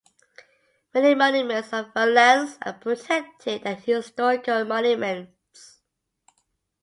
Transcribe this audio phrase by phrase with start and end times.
[0.95, 5.77] Many monuments of Valence are protected as historical monuments.